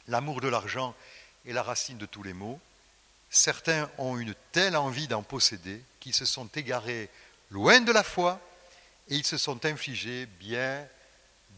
[0.07, 0.95] L'amour de l'argent
[1.45, 2.61] est la racine de tous les maux.
[3.29, 7.09] Certains ont une telle envie d'en posséder qu'ils se sont égarés
[7.51, 8.39] loin de la foi
[9.09, 10.87] et ils se sont infligés bien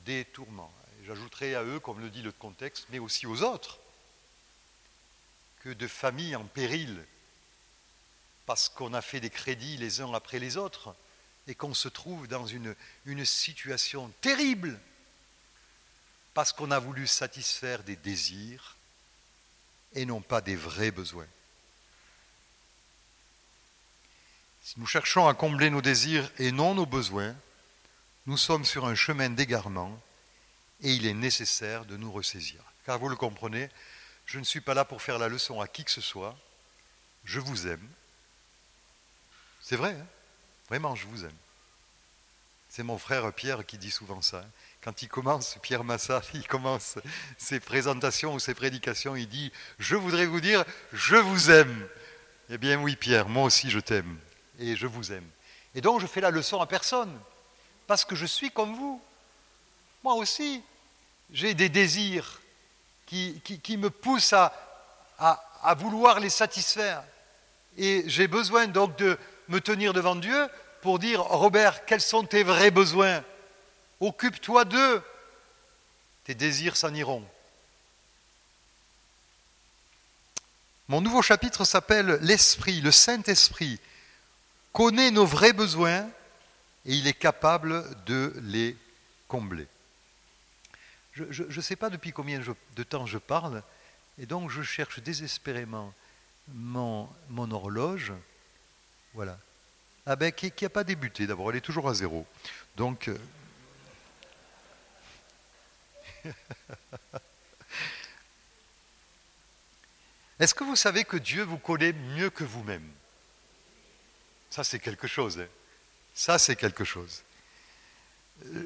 [0.04, 0.74] des tourments.
[1.06, 3.78] J'ajouterai à eux, comme le dit le contexte, mais aussi aux autres,
[5.74, 7.04] de familles en péril,
[8.46, 10.96] parce qu'on a fait des crédits les uns après les autres,
[11.48, 14.80] et qu'on se trouve dans une situation terrible,
[16.34, 18.76] parce qu'on a voulu satisfaire des désirs
[19.94, 21.28] et non pas des vrais besoins.
[24.64, 27.36] Si nous cherchons à combler nos désirs et non nos besoins,
[28.26, 30.02] nous sommes sur un chemin d'égarement
[30.82, 32.62] et il est nécessaire de nous ressaisir.
[32.86, 33.70] Car vous le comprenez,
[34.26, 36.36] je ne suis pas là pour faire la leçon à qui que ce soit.
[37.24, 37.88] Je vous aime.
[39.62, 40.06] C'est vrai, hein
[40.70, 41.36] vraiment, je vous aime.
[42.70, 44.44] C'est mon frère Pierre qui dit souvent ça.
[44.82, 46.98] Quand il commence, Pierre Massa, il commence
[47.38, 51.88] ses présentations ou ses prédications, il dit Je voudrais vous dire, je vous aime.
[52.50, 54.20] Eh bien, oui, Pierre, moi aussi je t'aime.
[54.60, 55.28] Et je vous aime.
[55.74, 57.20] Et donc, je fais la leçon à personne.
[57.88, 59.02] Parce que je suis comme vous.
[60.04, 60.62] Moi aussi,
[61.32, 62.40] j'ai des désirs
[63.06, 64.54] qui, me poussent à,
[65.78, 67.04] vouloir les satisfaire.
[67.78, 69.18] Et j'ai besoin donc de
[69.50, 70.48] me tenir devant Dieu
[70.82, 73.24] pour dire, Robert, quels sont tes vrais besoins?
[74.00, 75.04] Occupe-toi d'eux.
[76.26, 77.26] Tes désirs s'en iront.
[80.88, 83.80] Mon nouveau chapitre s'appelle L'Esprit, le Saint-Esprit
[84.72, 86.08] connaît nos vrais besoins
[86.86, 88.78] et il est capable de les
[89.28, 89.68] combler.
[91.16, 93.64] Je ne sais pas depuis combien de temps je parle,
[94.20, 95.94] et donc je cherche désespérément
[96.50, 97.10] mon,
[97.52, 98.12] horloge.
[99.14, 99.40] Voilà.
[100.06, 102.28] Ah ben, qui n'a pas débuté d'abord, elle est toujours à zéro.
[102.76, 103.08] Donc.
[103.08, 103.18] Euh,
[110.40, 112.92] Est-ce que vous savez que Dieu vous connaît mieux que vous-même?
[114.50, 115.40] Ça, c'est quelque chose.
[115.40, 115.48] Hein.
[116.14, 117.24] Ça, c'est quelque chose.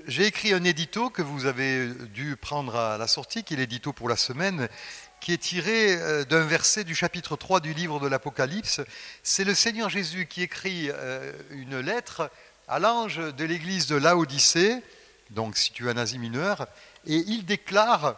[0.07, 3.93] J'ai écrit un édito que vous avez dû prendre à la sortie, qui est l'édito
[3.93, 4.67] pour la semaine,
[5.21, 8.81] qui est tiré euh, d'un verset du chapitre 3 du livre de l'Apocalypse.
[9.21, 12.31] C'est le Seigneur Jésus qui écrit euh, une lettre
[12.67, 14.81] à l'ange de l'église de Laodicée,
[15.29, 16.67] donc situé en Asie mineure,
[17.05, 18.15] et il déclare,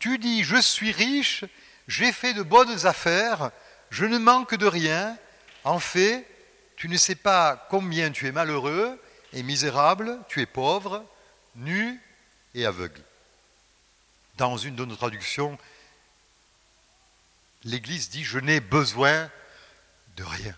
[0.00, 1.44] Tu dis, je suis riche,
[1.86, 3.52] j'ai fait de bonnes affaires,
[3.90, 5.16] je ne manque de rien,
[5.62, 6.26] en fait,
[6.76, 8.98] tu ne sais pas combien tu es malheureux,
[9.34, 11.04] et misérable, tu es pauvre,
[11.56, 12.00] nu
[12.54, 13.02] et aveugle.
[14.36, 15.58] Dans une de nos traductions,
[17.64, 19.30] l'Église dit Je n'ai besoin
[20.16, 20.56] de rien.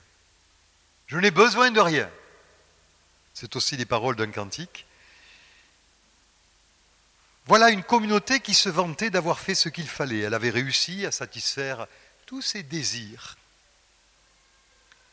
[1.06, 2.10] Je n'ai besoin de rien.
[3.34, 4.86] C'est aussi les paroles d'un cantique.
[7.46, 10.20] Voilà une communauté qui se vantait d'avoir fait ce qu'il fallait.
[10.20, 11.86] Elle avait réussi à satisfaire
[12.26, 13.36] tous ses désirs.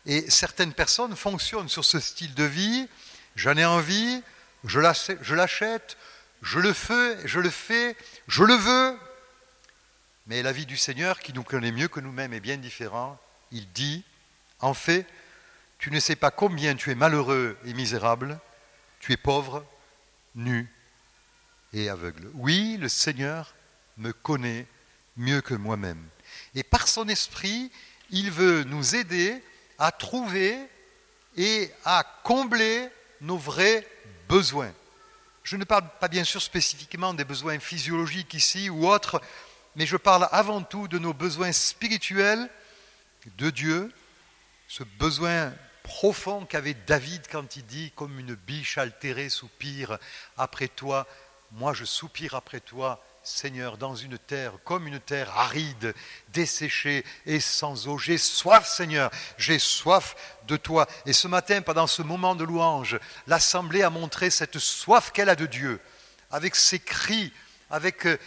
[0.06, 2.90] Et certaines personnes fonctionnent sur ce style de vie
[3.36, 4.22] J'en ai envie,
[4.66, 5.98] je l'achète,
[6.42, 7.96] je le fais, je le fais,
[8.28, 8.98] je le veux.
[10.28, 13.20] Mais la vie du Seigneur, qui nous connaît mieux que nous-mêmes, est bien différente.
[13.52, 14.04] Il dit,
[14.60, 15.06] en fait,
[15.80, 18.40] tu ne sais pas combien tu es malheureux et misérable,
[19.00, 19.66] tu es pauvre,
[20.36, 20.72] nu
[21.74, 22.30] et aveugle.
[22.36, 23.54] Oui, le Seigneur
[23.98, 24.66] me connaît
[25.18, 26.04] mieux que moi-même.
[26.56, 27.72] Et par son esprit,
[28.10, 29.44] il veut nous aider
[29.78, 30.58] à trouver
[31.36, 32.90] et à combler
[33.24, 33.88] nos vrais
[34.30, 34.74] besoins.
[35.44, 39.22] Je ne parle pas bien sûr spécifiquement des besoins physiologiques ici ou autres,
[39.76, 42.50] mais je parle avant tout de nos besoins spirituels
[43.38, 43.92] de Dieu,
[44.68, 49.98] ce besoin profond qu'avait David quand il dit, comme une biche altérée soupire
[50.38, 51.08] après toi,
[51.52, 55.94] moi je soupire après toi, Seigneur, dans une terre comme une terre aride,
[56.34, 57.98] desséchée et sans eau.
[57.98, 60.16] J'ai soif, Seigneur, j'ai soif
[60.48, 60.88] de toi.
[61.06, 65.38] Et ce matin, pendant ce moment de louange, l'Assemblée a montré cette soif qu'elle a
[65.38, 65.80] de Dieu,
[66.32, 67.32] avec ses cris,
[67.70, 68.18] avec, euh,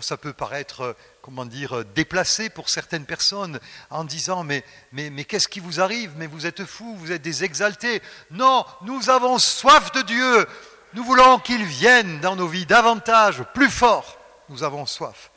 [0.00, 3.58] ça peut paraître, euh, comment dire, déplacé pour certaines personnes,
[3.90, 6.12] en disant, mais, mais, mais qu'est-ce qui vous arrive?
[6.16, 8.00] Mais vous êtes fous, vous êtes des exaltés.
[8.30, 10.46] Non, nous avons soif de Dieu.
[10.94, 14.17] Nous voulons qu'il vienne dans nos vies davantage, plus fort
[14.48, 15.30] nous avons soif.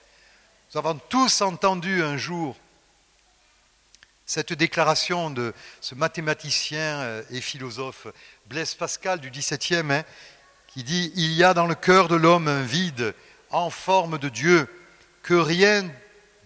[0.74, 2.56] Nous avons tous entendu un jour
[4.26, 8.08] cette déclaration de ce mathématicien euh, et philosophe
[8.45, 10.06] Blaise Pascal du XVIIe, hein,
[10.67, 13.13] qui dit Il y a dans le cœur de l'homme un vide
[13.50, 14.67] en forme de Dieu
[15.24, 15.91] que rien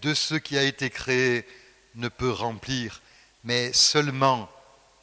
[0.01, 1.47] de ce qui a été créé
[1.93, 3.01] ne peut remplir,
[3.43, 4.49] mais seulement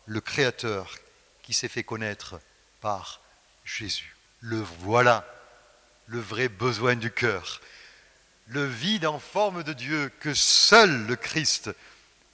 [0.06, 0.96] le Créateur
[1.42, 2.40] qui s'est fait connaître
[2.80, 3.20] par
[3.64, 4.16] Jésus.
[4.40, 5.24] Le voilà,
[6.06, 7.60] le vrai besoin du cœur,
[8.48, 11.70] le vide en forme de Dieu que seul le Christ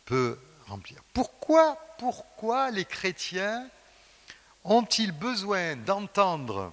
[0.04, 1.02] peut remplir.
[1.12, 3.68] Pourquoi, pourquoi les chrétiens
[4.64, 6.72] ont-ils besoin d'entendre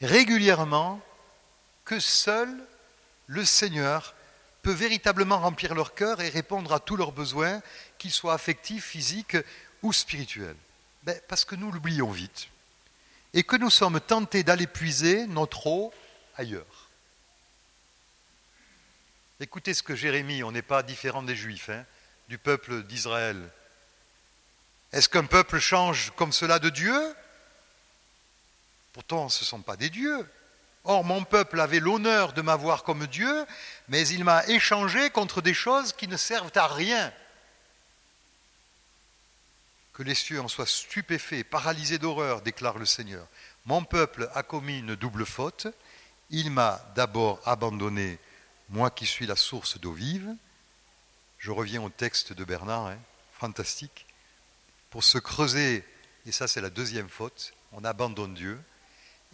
[0.00, 1.00] régulièrement
[1.84, 2.48] que seul
[3.26, 4.14] le Seigneur
[4.62, 7.62] peut véritablement remplir leur cœur et répondre à tous leurs besoins,
[7.98, 9.36] qu'ils soient affectifs, physiques
[9.82, 10.56] ou spirituels?
[11.02, 12.48] Ben, Parce que nous l'oublions vite
[13.34, 15.92] et que nous sommes tentés d'aller puiser notre eau
[16.36, 16.88] ailleurs.
[19.38, 21.84] Écoutez ce que Jérémie, on n'est pas différent des Juifs, hein,
[22.28, 23.50] du peuple d'Israël.
[24.92, 27.14] Est-ce qu'un peuple change comme cela de Dieu?
[28.92, 30.28] Pourtant, ce ne sont pas des dieux.
[30.84, 33.46] Or, mon peuple avait l'honneur de m'avoir comme Dieu,
[33.88, 37.12] mais il m'a échangé contre des choses qui ne servent à rien.
[40.00, 43.26] Que les cieux en soient stupéfaits, paralysés d'horreur, déclare le Seigneur.
[43.66, 45.66] Mon peuple a commis une double faute.
[46.30, 48.18] Il m'a d'abord abandonné
[48.70, 50.34] moi qui suis la source d'eau vive,
[51.36, 52.96] je reviens au texte de Bernard, hein,
[53.38, 54.06] fantastique,
[54.88, 55.84] pour se creuser,
[56.24, 58.58] et ça c'est la deuxième faute, on abandonne Dieu,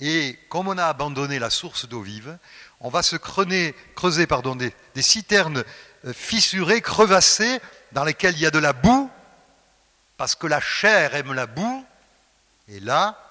[0.01, 2.39] et comme on a abandonné la source d'eau vive,
[2.81, 5.63] on va se creuser, pardon, des, des, citernes
[6.07, 7.61] euh, fissurées, crevassées,
[7.93, 9.09] dans lesquelles il y a de la boue,
[10.17, 11.87] parce que la chair aime la boue,
[12.69, 13.23] et là,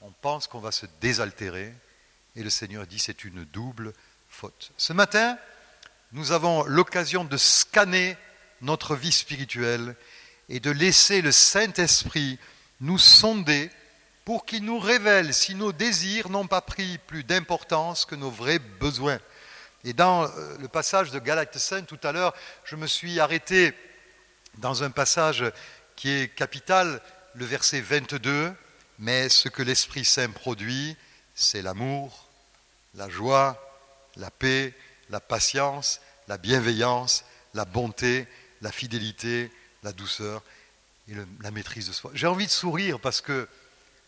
[0.00, 1.74] on pense qu'on va se désaltérer,
[2.36, 3.92] et le Seigneur dit c'est une double
[4.76, 5.36] ce matin,
[6.12, 8.16] nous avons l'occasion de scanner
[8.60, 9.96] notre vie spirituelle
[10.48, 12.38] et de laisser le Saint-Esprit
[12.80, 13.70] nous sonder
[14.24, 18.58] pour qu'il nous révèle si nos désirs n'ont pas pris plus d'importance que nos vrais
[18.58, 19.18] besoins.
[19.84, 23.72] Et dans euh, le passage de Galacte 5 tout à l'heure, je me suis arrêté
[24.58, 25.44] dans un passage
[25.98, 27.02] qui est capital,
[27.34, 28.54] le verset 22,
[29.00, 30.96] mais ce que l'Esprit Saint produit,
[31.34, 32.28] c'est l'amour,
[32.94, 33.60] la joie,
[34.14, 34.72] la paix,
[35.10, 38.28] la patience, la bienveillance, la bonté,
[38.60, 39.50] la fidélité,
[39.82, 40.44] la douceur
[41.08, 42.12] et la maîtrise de soi.
[42.14, 43.48] J'ai envie de sourire parce que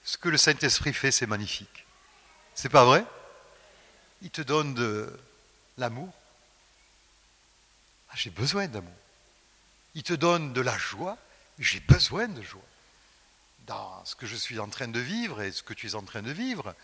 [0.04, 1.86] ce que le Saint-Esprit fait, c'est magnifique.
[2.54, 3.04] C'est pas vrai?
[4.22, 5.12] Il te donne de
[5.76, 6.12] l'amour.
[8.10, 8.94] Ah, j'ai besoin d'amour.
[9.96, 11.18] Il te donne de la joie.
[11.60, 12.60] J'ai besoin de joie.
[13.66, 16.02] Dans ce que je suis en train de vivre et ce que tu es en
[16.02, 16.74] train de vivre.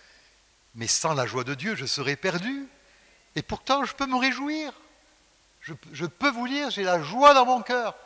[0.75, 2.69] Mais sans la joie de Dieu, je serais perdu.
[3.35, 4.73] Et pourtant, je peux me réjouir.
[5.63, 7.97] Je, peux vous dire, j'ai la joie dans mon cœur.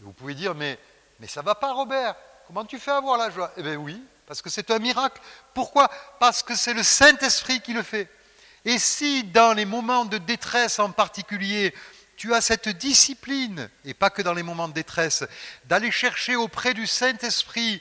[0.00, 0.78] Vous pouvez dire, mais,
[1.20, 2.14] mais ça ne va pas, Robert.
[2.46, 3.52] Comment tu fais avoir la joie?
[3.58, 5.20] Eh bien oui, parce que c'est un miracle.
[5.52, 5.90] Pourquoi?
[6.18, 8.08] Parce que c'est le Saint-Esprit qui le fait.
[8.64, 11.74] Et si dans les moments de détresse en particulier,
[12.18, 15.24] tu as cette discipline, et pas que dans les moments de détresse,
[15.66, 17.80] d'aller chercher auprès du Saint-Esprit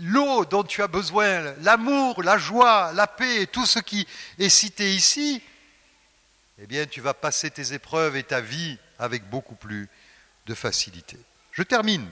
[0.00, 4.94] l'eau dont tu as besoin, l'amour, la joie, la paix, tout ce qui est cité
[4.94, 5.42] ici,
[6.58, 9.88] eh bien tu vas passer tes épreuves et ta vie avec beaucoup plus
[10.46, 11.18] de facilité.
[11.52, 12.10] Je termine.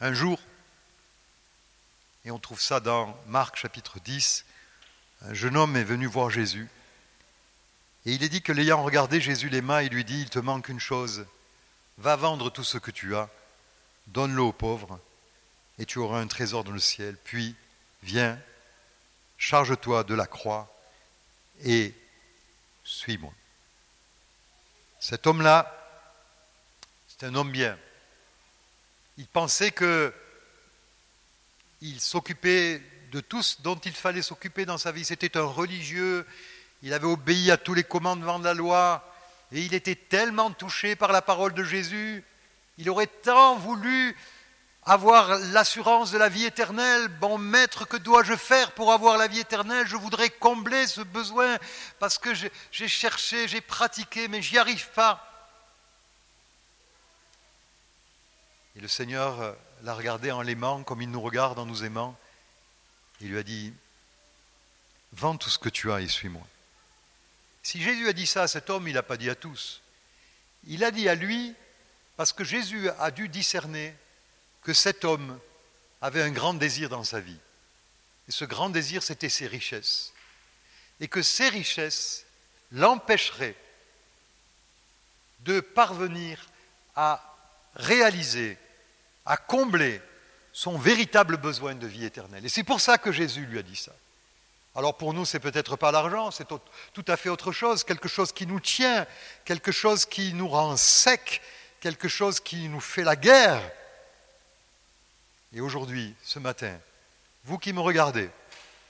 [0.00, 0.40] Un jour,
[2.24, 4.46] et on trouve ça dans Marc chapitre 10,
[5.22, 6.68] un jeune homme est venu voir Jésus.
[8.06, 10.38] Et il est dit que l'ayant regardé Jésus les mains, il lui dit, il te
[10.38, 11.26] manque une chose,
[11.98, 13.28] va vendre tout ce que tu as,
[14.06, 15.00] donne-le aux pauvres,
[15.80, 17.16] et tu auras un trésor dans le ciel.
[17.24, 17.56] Puis,
[18.04, 18.38] viens,
[19.38, 20.72] charge-toi de la croix
[21.64, 21.94] et
[22.84, 23.32] suis-moi.
[25.00, 25.72] Cet homme-là,
[27.08, 27.76] c'est un homme bien.
[29.18, 30.14] Il pensait que
[31.80, 35.04] il s'occupait de tout ce dont il fallait s'occuper dans sa vie.
[35.04, 36.26] C'était un religieux,
[36.82, 39.12] il avait obéi à tous les commandements de la loi,
[39.52, 42.24] et il était tellement touché par la parole de Jésus,
[42.78, 44.16] il aurait tant voulu
[44.84, 47.08] avoir l'assurance de la vie éternelle.
[47.08, 49.86] Bon maître, que dois-je faire pour avoir la vie éternelle?
[49.86, 51.58] Je voudrais combler ce besoin
[51.98, 55.22] parce que j'ai cherché, j'ai pratiqué, mais j'y arrive pas.
[58.76, 59.52] Et le Seigneur euh,
[59.82, 62.14] l'a regardé en l'aimant comme il nous regarde en nous aimant.
[63.20, 63.72] Il lui a dit,
[65.14, 66.46] vends tout ce que tu as et suis-moi.
[67.66, 69.82] Si Jésus a dit ça à cet homme, il n'a pas dit à tous.
[70.68, 71.52] Il a dit à lui,
[72.16, 73.92] parce que Jésus a dû discerner
[74.62, 75.40] que cet homme
[76.00, 77.40] avait un grand désir dans sa vie.
[78.28, 80.12] Et ce grand désir, c'était ses richesses.
[81.00, 82.24] Et que ces richesses
[82.70, 83.56] l'empêcheraient
[85.40, 86.48] de parvenir
[86.94, 87.36] à
[87.74, 88.58] réaliser,
[89.24, 90.00] à combler
[90.52, 92.46] son véritable besoin de vie éternelle.
[92.46, 93.92] Et c'est pour ça que Jésus lui a dit ça.
[94.76, 98.30] Alors pour nous, c'est peut-être pas l'argent, c'est tout à fait autre chose, quelque chose
[98.30, 99.06] qui nous tient,
[99.46, 101.40] quelque chose qui nous rend sec,
[101.80, 103.62] quelque chose qui nous fait la guerre.
[105.54, 106.78] Et aujourd'hui, ce matin,
[107.44, 108.28] vous qui me regardez,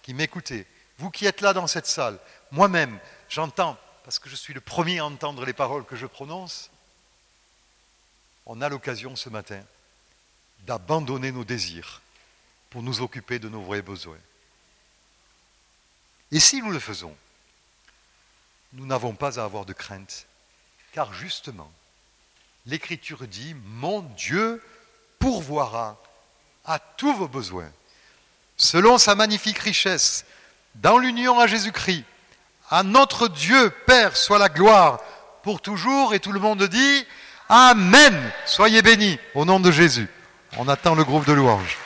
[0.02, 0.66] qui m'écoutez,
[0.98, 2.18] vous qui êtes là dans cette salle,
[2.50, 6.68] moi-même, j'entends, parce que je suis le premier à entendre les paroles que je prononce,
[8.44, 9.62] on a l'occasion ce matin
[10.60, 12.02] d'abandonner nos désirs
[12.70, 14.18] pour nous occuper de nos vrais besoins.
[16.32, 17.14] Et si nous le faisons,
[18.72, 20.26] nous n'avons pas à avoir de crainte,
[20.92, 21.70] car justement,
[22.66, 24.62] l'Écriture dit, mon Dieu
[25.18, 26.02] pourvoira
[26.64, 27.70] à tous vos besoins,
[28.56, 30.24] selon sa magnifique richesse,
[30.74, 32.04] dans l'union à Jésus-Christ.
[32.68, 35.00] À notre Dieu Père soit la gloire
[35.42, 37.06] pour toujours, et tout le monde dit,
[37.48, 38.32] Amen.
[38.44, 40.08] Soyez bénis au nom de Jésus.
[40.58, 41.78] On attend le groupe de louanges.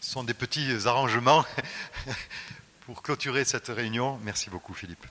[0.11, 1.45] sont des petits arrangements
[2.85, 4.19] pour clôturer cette réunion.
[4.23, 5.05] Merci beaucoup Philippe.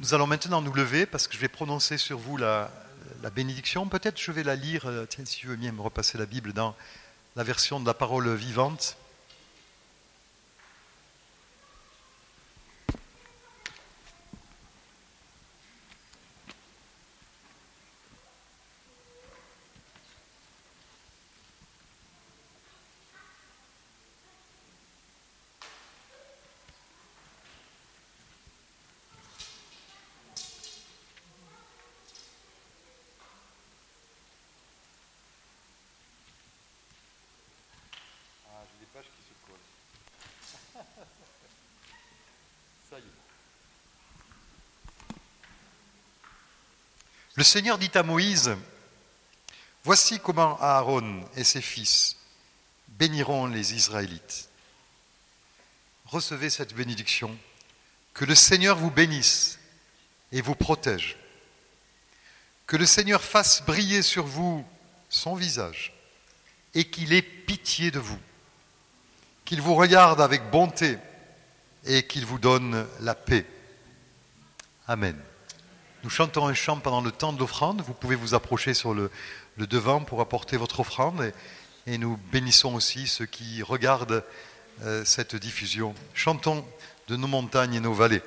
[0.00, 2.70] Nous allons maintenant nous lever parce que je vais prononcer sur vous la,
[3.34, 3.86] bénédiction.
[3.88, 6.54] Peut-être je vais la lire, euh, tiens, si tu veux bien me repasser la Bible
[6.54, 6.74] dans
[7.36, 8.96] la version de la parole vivante.
[47.34, 48.54] Le Seigneur dit à Moïse,
[49.84, 52.16] Voici comment Aaron et ses fils
[52.88, 54.48] béniront les Israélites.
[56.06, 57.36] Recevez cette bénédiction.
[58.14, 59.58] Que le Seigneur vous bénisse
[60.30, 61.16] et vous protège.
[62.66, 64.64] Que le Seigneur fasse briller sur vous
[65.08, 65.94] son visage
[66.74, 68.20] et qu'il ait pitié de vous.
[69.44, 70.98] Qu'il vous regarde avec bonté
[71.84, 73.46] et qu'il vous donne la paix.
[74.86, 75.16] Amen.
[76.04, 77.80] Nous chantons un chant pendant le temps de l'offrande.
[77.82, 79.10] Vous pouvez vous approcher sur le,
[79.56, 81.32] devant pour apporter votre offrande.
[81.86, 84.24] Et, nous bénissons aussi ceux qui regardent
[84.82, 85.94] euh, cette diffusion.
[86.14, 86.64] Chantons
[87.08, 88.22] de nos montagnes et nos vallées.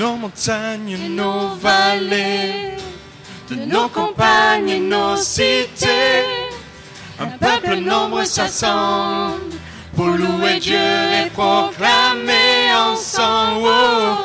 [0.00, 2.74] Nos montagnes et nos vallées
[3.50, 6.24] de nos campagnes et nos cités.
[7.18, 9.42] Un peuple nombreux s'assemble
[9.94, 10.88] pour louer Dieu
[11.18, 13.68] et proclamer ensemble.
[13.68, 14.20] Oh,